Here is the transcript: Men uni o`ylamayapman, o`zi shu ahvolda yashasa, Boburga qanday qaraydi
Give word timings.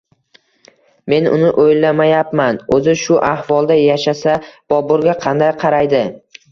Men 1.13 1.29
uni 1.33 1.51
o`ylamayapman, 1.65 2.59
o`zi 2.79 2.97
shu 3.05 3.21
ahvolda 3.31 3.81
yashasa, 3.85 4.43
Boburga 4.75 5.19
qanday 5.29 5.55
qaraydi 5.67 6.07